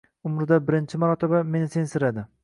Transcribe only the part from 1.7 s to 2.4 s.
sensiradi.